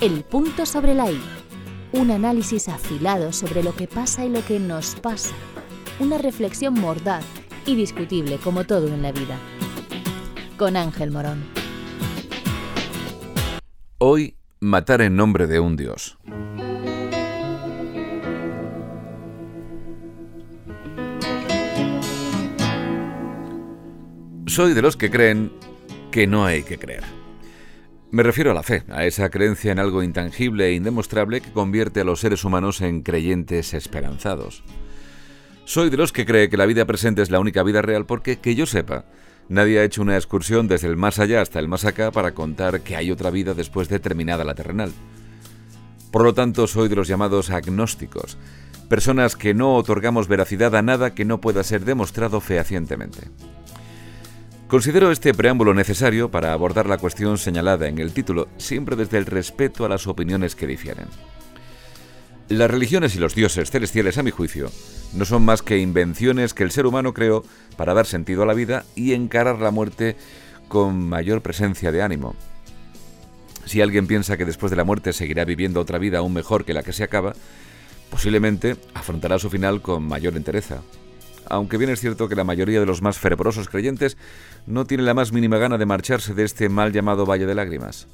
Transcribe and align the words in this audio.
El 0.00 0.24
punto 0.24 0.64
sobre 0.64 0.94
la 0.94 1.12
I. 1.12 1.20
Un 1.92 2.10
análisis 2.10 2.70
afilado 2.70 3.34
sobre 3.34 3.62
lo 3.62 3.74
que 3.76 3.86
pasa 3.86 4.24
y 4.24 4.30
lo 4.30 4.42
que 4.42 4.58
nos 4.58 4.94
pasa. 4.94 5.34
Una 5.98 6.16
reflexión 6.16 6.72
mordaz 6.72 7.22
y 7.66 7.74
discutible 7.74 8.38
como 8.38 8.64
todo 8.64 8.88
en 8.88 9.02
la 9.02 9.12
vida. 9.12 9.36
Con 10.56 10.78
Ángel 10.78 11.10
Morón. 11.10 11.44
Hoy, 13.98 14.36
matar 14.58 15.02
en 15.02 15.16
nombre 15.16 15.46
de 15.46 15.60
un 15.60 15.76
dios. 15.76 16.16
Soy 24.46 24.72
de 24.72 24.80
los 24.80 24.96
que 24.96 25.10
creen 25.10 25.52
que 26.10 26.26
no 26.26 26.46
hay 26.46 26.62
que 26.62 26.78
creer. 26.78 27.19
Me 28.12 28.24
refiero 28.24 28.50
a 28.50 28.54
la 28.54 28.64
fe, 28.64 28.82
a 28.88 29.06
esa 29.06 29.30
creencia 29.30 29.70
en 29.70 29.78
algo 29.78 30.02
intangible 30.02 30.66
e 30.66 30.74
indemostrable 30.74 31.40
que 31.40 31.52
convierte 31.52 32.00
a 32.00 32.04
los 32.04 32.18
seres 32.18 32.44
humanos 32.44 32.80
en 32.80 33.02
creyentes 33.02 33.72
esperanzados. 33.72 34.64
Soy 35.64 35.90
de 35.90 35.96
los 35.96 36.10
que 36.10 36.26
cree 36.26 36.48
que 36.48 36.56
la 36.56 36.66
vida 36.66 36.86
presente 36.86 37.22
es 37.22 37.30
la 37.30 37.38
única 37.38 37.62
vida 37.62 37.82
real 37.82 38.06
porque, 38.06 38.40
que 38.40 38.56
yo 38.56 38.66
sepa, 38.66 39.04
nadie 39.48 39.78
ha 39.78 39.84
hecho 39.84 40.02
una 40.02 40.16
excursión 40.16 40.66
desde 40.66 40.88
el 40.88 40.96
más 40.96 41.20
allá 41.20 41.40
hasta 41.40 41.60
el 41.60 41.68
más 41.68 41.84
acá 41.84 42.10
para 42.10 42.34
contar 42.34 42.80
que 42.80 42.96
hay 42.96 43.12
otra 43.12 43.30
vida 43.30 43.54
después 43.54 43.88
de 43.88 44.00
terminada 44.00 44.42
la 44.42 44.56
terrenal. 44.56 44.92
Por 46.10 46.24
lo 46.24 46.34
tanto, 46.34 46.66
soy 46.66 46.88
de 46.88 46.96
los 46.96 47.06
llamados 47.06 47.50
agnósticos, 47.50 48.38
personas 48.88 49.36
que 49.36 49.54
no 49.54 49.76
otorgamos 49.76 50.26
veracidad 50.26 50.74
a 50.74 50.82
nada 50.82 51.14
que 51.14 51.24
no 51.24 51.40
pueda 51.40 51.62
ser 51.62 51.84
demostrado 51.84 52.40
fehacientemente. 52.40 53.28
Considero 54.70 55.10
este 55.10 55.34
preámbulo 55.34 55.74
necesario 55.74 56.30
para 56.30 56.52
abordar 56.52 56.88
la 56.88 56.96
cuestión 56.96 57.38
señalada 57.38 57.88
en 57.88 57.98
el 57.98 58.12
título, 58.12 58.46
siempre 58.56 58.94
desde 58.94 59.18
el 59.18 59.26
respeto 59.26 59.84
a 59.84 59.88
las 59.88 60.06
opiniones 60.06 60.54
que 60.54 60.68
difieren. 60.68 61.06
Las 62.48 62.70
religiones 62.70 63.16
y 63.16 63.18
los 63.18 63.34
dioses 63.34 63.72
celestiales, 63.72 64.16
a 64.16 64.22
mi 64.22 64.30
juicio, 64.30 64.70
no 65.12 65.24
son 65.24 65.44
más 65.44 65.62
que 65.62 65.78
invenciones 65.78 66.54
que 66.54 66.62
el 66.62 66.70
ser 66.70 66.86
humano 66.86 67.12
creó 67.14 67.42
para 67.76 67.94
dar 67.94 68.06
sentido 68.06 68.44
a 68.44 68.46
la 68.46 68.54
vida 68.54 68.84
y 68.94 69.12
encarar 69.12 69.58
la 69.58 69.72
muerte 69.72 70.14
con 70.68 71.08
mayor 71.08 71.42
presencia 71.42 71.90
de 71.90 72.02
ánimo. 72.02 72.36
Si 73.64 73.80
alguien 73.80 74.06
piensa 74.06 74.36
que 74.36 74.44
después 74.44 74.70
de 74.70 74.76
la 74.76 74.84
muerte 74.84 75.12
seguirá 75.12 75.44
viviendo 75.44 75.80
otra 75.80 75.98
vida 75.98 76.18
aún 76.18 76.32
mejor 76.32 76.64
que 76.64 76.74
la 76.74 76.84
que 76.84 76.92
se 76.92 77.02
acaba, 77.02 77.32
posiblemente 78.08 78.76
afrontará 78.94 79.36
su 79.40 79.50
final 79.50 79.82
con 79.82 80.04
mayor 80.04 80.36
entereza 80.36 80.80
aunque 81.50 81.76
bien 81.76 81.90
es 81.90 82.00
cierto 82.00 82.28
que 82.28 82.36
la 82.36 82.44
mayoría 82.44 82.80
de 82.80 82.86
los 82.86 83.02
más 83.02 83.18
fervorosos 83.18 83.68
creyentes 83.68 84.16
no 84.66 84.86
tienen 84.86 85.04
la 85.04 85.14
más 85.14 85.32
mínima 85.32 85.58
gana 85.58 85.76
de 85.76 85.84
marcharse 85.84 86.32
de 86.32 86.44
este 86.44 86.68
mal 86.68 86.92
llamado 86.92 87.26
Valle 87.26 87.44
de 87.44 87.54
Lágrimas. 87.54 88.06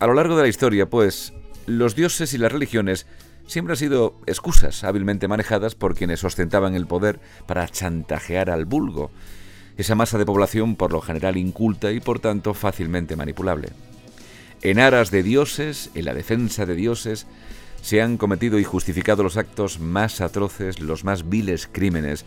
A 0.00 0.06
lo 0.06 0.14
largo 0.14 0.36
de 0.36 0.42
la 0.42 0.48
historia, 0.48 0.90
pues, 0.90 1.32
los 1.66 1.94
dioses 1.94 2.34
y 2.34 2.38
las 2.38 2.52
religiones 2.52 3.06
siempre 3.46 3.72
han 3.72 3.78
sido 3.78 4.20
excusas 4.26 4.84
hábilmente 4.84 5.28
manejadas 5.28 5.74
por 5.74 5.94
quienes 5.94 6.24
ostentaban 6.24 6.74
el 6.74 6.86
poder 6.86 7.20
para 7.46 7.68
chantajear 7.68 8.50
al 8.50 8.64
vulgo, 8.64 9.10
esa 9.76 9.94
masa 9.94 10.18
de 10.18 10.26
población 10.26 10.76
por 10.76 10.92
lo 10.92 11.00
general 11.00 11.36
inculta 11.36 11.92
y 11.92 12.00
por 12.00 12.18
tanto 12.18 12.54
fácilmente 12.54 13.16
manipulable. 13.16 13.68
En 14.62 14.80
aras 14.80 15.10
de 15.10 15.22
dioses, 15.22 15.90
en 15.94 16.06
la 16.06 16.14
defensa 16.14 16.66
de 16.66 16.74
dioses, 16.74 17.26
se 17.84 18.00
han 18.00 18.16
cometido 18.16 18.58
y 18.58 18.64
justificado 18.64 19.22
los 19.22 19.36
actos 19.36 19.78
más 19.78 20.22
atroces, 20.22 20.80
los 20.80 21.04
más 21.04 21.28
viles 21.28 21.68
crímenes, 21.70 22.24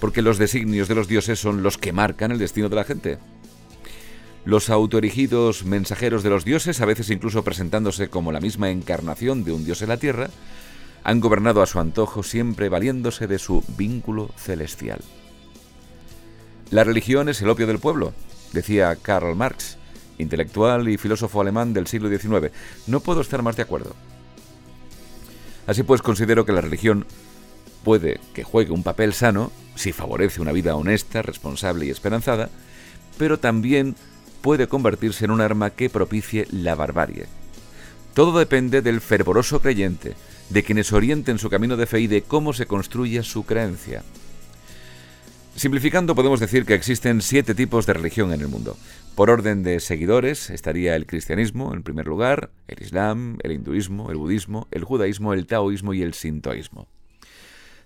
porque 0.00 0.22
los 0.22 0.38
designios 0.38 0.88
de 0.88 0.96
los 0.96 1.06
dioses 1.06 1.38
son 1.38 1.62
los 1.62 1.78
que 1.78 1.92
marcan 1.92 2.32
el 2.32 2.38
destino 2.38 2.68
de 2.68 2.74
la 2.74 2.82
gente. 2.82 3.18
Los 4.44 4.70
autoerigidos 4.70 5.64
mensajeros 5.64 6.24
de 6.24 6.30
los 6.30 6.44
dioses, 6.44 6.80
a 6.80 6.84
veces 6.84 7.10
incluso 7.10 7.44
presentándose 7.44 8.08
como 8.08 8.32
la 8.32 8.40
misma 8.40 8.70
encarnación 8.70 9.44
de 9.44 9.52
un 9.52 9.64
dios 9.64 9.82
en 9.82 9.90
la 9.90 9.98
tierra, 9.98 10.30
han 11.04 11.20
gobernado 11.20 11.62
a 11.62 11.66
su 11.66 11.78
antojo 11.78 12.24
siempre 12.24 12.68
valiéndose 12.68 13.28
de 13.28 13.38
su 13.38 13.62
vínculo 13.76 14.30
celestial. 14.36 14.98
La 16.72 16.82
religión 16.82 17.28
es 17.28 17.40
el 17.40 17.50
opio 17.50 17.68
del 17.68 17.78
pueblo, 17.78 18.14
decía 18.52 18.96
Karl 19.00 19.36
Marx, 19.36 19.78
intelectual 20.18 20.88
y 20.88 20.98
filósofo 20.98 21.40
alemán 21.40 21.72
del 21.72 21.86
siglo 21.86 22.08
XIX. 22.08 22.50
No 22.88 22.98
puedo 22.98 23.20
estar 23.20 23.42
más 23.42 23.54
de 23.54 23.62
acuerdo. 23.62 23.94
Así 25.68 25.82
pues, 25.82 26.00
considero 26.00 26.46
que 26.46 26.52
la 26.52 26.62
religión 26.62 27.04
puede 27.84 28.20
que 28.32 28.42
juegue 28.42 28.72
un 28.72 28.82
papel 28.82 29.12
sano 29.12 29.52
si 29.74 29.92
favorece 29.92 30.40
una 30.40 30.50
vida 30.50 30.74
honesta, 30.74 31.20
responsable 31.20 31.84
y 31.84 31.90
esperanzada, 31.90 32.48
pero 33.18 33.38
también 33.38 33.94
puede 34.40 34.66
convertirse 34.66 35.26
en 35.26 35.30
un 35.30 35.42
arma 35.42 35.70
que 35.70 35.90
propicie 35.90 36.48
la 36.50 36.74
barbarie. 36.74 37.26
Todo 38.14 38.38
depende 38.38 38.80
del 38.80 39.02
fervoroso 39.02 39.60
creyente, 39.60 40.14
de 40.48 40.62
quienes 40.62 40.92
orienten 40.94 41.38
su 41.38 41.50
camino 41.50 41.76
de 41.76 41.86
fe 41.86 42.00
y 42.00 42.06
de 42.06 42.22
cómo 42.22 42.54
se 42.54 42.64
construye 42.64 43.22
su 43.22 43.44
creencia. 43.44 44.02
Simplificando, 45.58 46.14
podemos 46.14 46.38
decir 46.38 46.64
que 46.64 46.74
existen 46.74 47.20
siete 47.20 47.52
tipos 47.52 47.84
de 47.84 47.92
religión 47.92 48.32
en 48.32 48.40
el 48.40 48.46
mundo. 48.46 48.76
Por 49.16 49.28
orden 49.28 49.64
de 49.64 49.80
seguidores 49.80 50.50
estaría 50.50 50.94
el 50.94 51.04
cristianismo 51.04 51.74
en 51.74 51.82
primer 51.82 52.06
lugar, 52.06 52.50
el 52.68 52.80
islam, 52.80 53.38
el 53.42 53.50
hinduismo, 53.50 54.12
el 54.12 54.18
budismo, 54.18 54.68
el 54.70 54.84
judaísmo, 54.84 55.32
el 55.32 55.48
taoísmo 55.48 55.94
y 55.94 56.02
el 56.02 56.14
sintoísmo. 56.14 56.86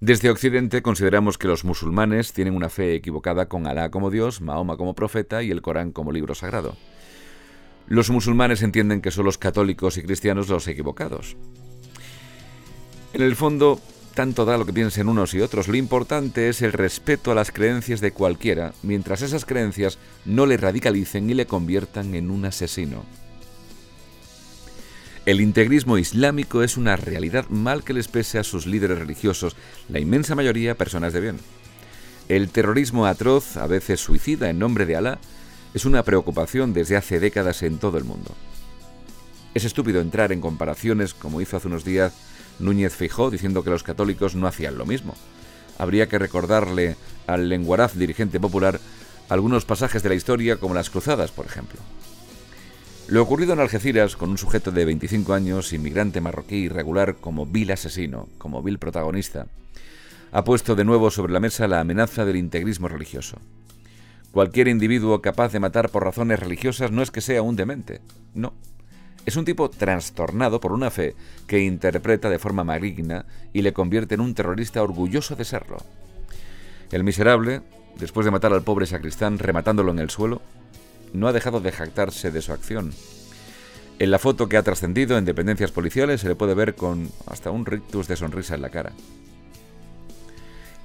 Desde 0.00 0.30
Occidente 0.30 0.80
consideramos 0.80 1.36
que 1.36 1.46
los 1.46 1.66
musulmanes 1.66 2.32
tienen 2.32 2.56
una 2.56 2.70
fe 2.70 2.94
equivocada 2.94 3.50
con 3.50 3.66
Alá 3.66 3.90
como 3.90 4.10
Dios, 4.10 4.40
Mahoma 4.40 4.78
como 4.78 4.94
profeta 4.94 5.42
y 5.42 5.50
el 5.50 5.60
Corán 5.60 5.92
como 5.92 6.10
libro 6.10 6.34
sagrado. 6.34 6.74
Los 7.86 8.08
musulmanes 8.08 8.62
entienden 8.62 9.02
que 9.02 9.10
son 9.10 9.26
los 9.26 9.36
católicos 9.36 9.98
y 9.98 10.02
cristianos 10.02 10.48
los 10.48 10.66
equivocados. 10.68 11.36
En 13.12 13.20
el 13.20 13.36
fondo, 13.36 13.78
tanto 14.18 14.44
da 14.44 14.58
lo 14.58 14.66
que 14.66 14.72
piensen 14.72 15.08
unos 15.08 15.32
y 15.32 15.40
otros, 15.40 15.68
lo 15.68 15.76
importante 15.76 16.48
es 16.48 16.60
el 16.62 16.72
respeto 16.72 17.30
a 17.30 17.36
las 17.36 17.52
creencias 17.52 18.00
de 18.00 18.10
cualquiera, 18.10 18.72
mientras 18.82 19.22
esas 19.22 19.44
creencias 19.44 19.96
no 20.24 20.44
le 20.44 20.56
radicalicen 20.56 21.30
y 21.30 21.34
le 21.34 21.46
conviertan 21.46 22.16
en 22.16 22.32
un 22.32 22.44
asesino. 22.44 23.04
El 25.24 25.40
integrismo 25.40 25.98
islámico 25.98 26.64
es 26.64 26.76
una 26.76 26.96
realidad 26.96 27.48
mal 27.48 27.84
que 27.84 27.92
les 27.92 28.08
pese 28.08 28.40
a 28.40 28.42
sus 28.42 28.66
líderes 28.66 28.98
religiosos, 28.98 29.54
la 29.88 30.00
inmensa 30.00 30.34
mayoría 30.34 30.76
personas 30.76 31.12
de 31.12 31.20
bien. 31.20 31.38
El 32.28 32.48
terrorismo 32.48 33.06
atroz, 33.06 33.56
a 33.56 33.68
veces 33.68 34.00
suicida 34.00 34.50
en 34.50 34.58
nombre 34.58 34.84
de 34.84 34.96
Alá, 34.96 35.20
es 35.74 35.84
una 35.84 36.02
preocupación 36.02 36.72
desde 36.72 36.96
hace 36.96 37.20
décadas 37.20 37.62
en 37.62 37.78
todo 37.78 37.98
el 37.98 38.04
mundo. 38.04 38.34
Es 39.54 39.64
estúpido 39.64 40.00
entrar 40.00 40.32
en 40.32 40.40
comparaciones 40.40 41.14
como 41.14 41.40
hizo 41.40 41.56
hace 41.56 41.68
unos 41.68 41.84
días 41.84 42.14
Núñez 42.58 42.94
fijó 42.94 43.30
diciendo 43.30 43.62
que 43.62 43.70
los 43.70 43.82
católicos 43.82 44.34
no 44.34 44.46
hacían 44.46 44.78
lo 44.78 44.86
mismo. 44.86 45.14
Habría 45.78 46.08
que 46.08 46.18
recordarle 46.18 46.96
al 47.26 47.48
lenguaraz 47.48 47.94
dirigente 47.94 48.40
popular 48.40 48.80
algunos 49.28 49.64
pasajes 49.64 50.02
de 50.02 50.08
la 50.08 50.14
historia 50.14 50.56
como 50.56 50.74
las 50.74 50.90
cruzadas, 50.90 51.30
por 51.30 51.46
ejemplo. 51.46 51.80
Lo 53.08 53.22
ocurrido 53.22 53.54
en 53.54 53.60
Algeciras 53.60 54.16
con 54.16 54.30
un 54.30 54.38
sujeto 54.38 54.70
de 54.70 54.84
25 54.84 55.32
años, 55.32 55.72
inmigrante 55.72 56.20
marroquí 56.20 56.56
irregular 56.56 57.16
como 57.16 57.46
vil 57.46 57.72
asesino, 57.72 58.28
como 58.36 58.62
vil 58.62 58.78
protagonista, 58.78 59.46
ha 60.30 60.44
puesto 60.44 60.74
de 60.74 60.84
nuevo 60.84 61.10
sobre 61.10 61.32
la 61.32 61.40
mesa 61.40 61.68
la 61.68 61.80
amenaza 61.80 62.24
del 62.24 62.36
integrismo 62.36 62.88
religioso. 62.88 63.38
Cualquier 64.30 64.68
individuo 64.68 65.22
capaz 65.22 65.52
de 65.52 65.60
matar 65.60 65.88
por 65.88 66.04
razones 66.04 66.38
religiosas 66.38 66.90
no 66.90 67.02
es 67.02 67.10
que 67.10 67.22
sea 67.22 67.40
un 67.40 67.56
demente, 67.56 68.02
no, 68.34 68.52
es 69.28 69.36
un 69.36 69.44
tipo 69.44 69.68
trastornado 69.68 70.58
por 70.58 70.72
una 70.72 70.90
fe 70.90 71.14
que 71.46 71.60
interpreta 71.60 72.30
de 72.30 72.38
forma 72.38 72.64
maligna 72.64 73.26
y 73.52 73.60
le 73.60 73.74
convierte 73.74 74.14
en 74.14 74.22
un 74.22 74.32
terrorista 74.32 74.82
orgulloso 74.82 75.36
de 75.36 75.44
serlo. 75.44 75.76
El 76.90 77.04
miserable, 77.04 77.60
después 77.98 78.24
de 78.24 78.30
matar 78.30 78.54
al 78.54 78.62
pobre 78.62 78.86
sacristán 78.86 79.38
rematándolo 79.38 79.92
en 79.92 79.98
el 79.98 80.08
suelo, 80.08 80.40
no 81.12 81.28
ha 81.28 81.34
dejado 81.34 81.60
de 81.60 81.72
jactarse 81.72 82.30
de 82.30 82.40
su 82.40 82.54
acción. 82.54 82.94
En 83.98 84.10
la 84.10 84.18
foto 84.18 84.48
que 84.48 84.56
ha 84.56 84.62
trascendido 84.62 85.18
en 85.18 85.26
dependencias 85.26 85.72
policiales 85.72 86.22
se 86.22 86.28
le 86.28 86.34
puede 86.34 86.54
ver 86.54 86.74
con 86.74 87.10
hasta 87.26 87.50
un 87.50 87.66
rictus 87.66 88.08
de 88.08 88.16
sonrisa 88.16 88.54
en 88.54 88.62
la 88.62 88.70
cara. 88.70 88.92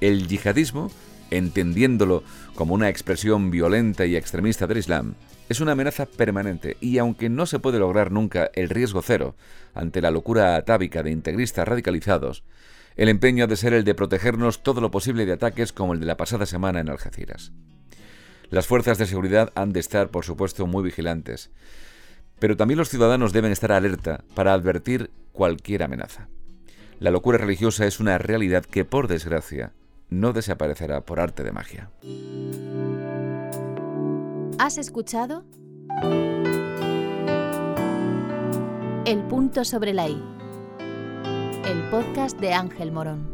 El 0.02 0.28
yihadismo, 0.28 0.90
entendiéndolo 1.30 2.22
como 2.54 2.74
una 2.74 2.90
expresión 2.90 3.50
violenta 3.50 4.04
y 4.04 4.16
extremista 4.16 4.66
del 4.66 4.76
Islam, 4.76 5.14
es 5.48 5.60
una 5.60 5.72
amenaza 5.72 6.06
permanente 6.06 6.76
y 6.80 6.98
aunque 6.98 7.28
no 7.28 7.46
se 7.46 7.58
puede 7.58 7.78
lograr 7.78 8.10
nunca 8.10 8.50
el 8.54 8.68
riesgo 8.68 9.02
cero 9.02 9.34
ante 9.74 10.00
la 10.00 10.10
locura 10.10 10.56
atávica 10.56 11.02
de 11.02 11.10
integristas 11.10 11.68
radicalizados, 11.68 12.44
el 12.96 13.08
empeño 13.08 13.44
ha 13.44 13.46
de 13.48 13.56
ser 13.56 13.72
el 13.72 13.84
de 13.84 13.94
protegernos 13.94 14.62
todo 14.62 14.80
lo 14.80 14.90
posible 14.90 15.26
de 15.26 15.32
ataques 15.32 15.72
como 15.72 15.94
el 15.94 16.00
de 16.00 16.06
la 16.06 16.16
pasada 16.16 16.46
semana 16.46 16.80
en 16.80 16.88
Algeciras. 16.88 17.52
Las 18.50 18.66
fuerzas 18.66 18.98
de 18.98 19.06
seguridad 19.06 19.52
han 19.54 19.72
de 19.72 19.80
estar, 19.80 20.10
por 20.10 20.24
supuesto, 20.24 20.66
muy 20.66 20.84
vigilantes, 20.84 21.50
pero 22.38 22.56
también 22.56 22.78
los 22.78 22.88
ciudadanos 22.88 23.32
deben 23.32 23.52
estar 23.52 23.72
alerta 23.72 24.22
para 24.34 24.52
advertir 24.52 25.10
cualquier 25.32 25.82
amenaza. 25.82 26.28
La 27.00 27.10
locura 27.10 27.38
religiosa 27.38 27.86
es 27.86 28.00
una 28.00 28.18
realidad 28.18 28.64
que, 28.64 28.84
por 28.84 29.08
desgracia, 29.08 29.72
no 30.08 30.32
desaparecerá 30.32 31.00
por 31.00 31.18
arte 31.18 31.42
de 31.42 31.52
magia. 31.52 31.90
¿Has 34.58 34.78
escuchado? 34.78 35.44
El 39.04 39.24
punto 39.28 39.64
sobre 39.64 39.92
la 39.92 40.08
I. 40.08 40.22
El 41.64 41.90
podcast 41.90 42.38
de 42.38 42.52
Ángel 42.52 42.92
Morón. 42.92 43.33